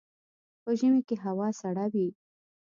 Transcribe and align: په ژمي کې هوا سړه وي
په 0.63 0.69
ژمي 0.79 1.01
کې 1.07 1.15
هوا 1.25 1.47
سړه 1.61 1.85
وي 1.93 2.09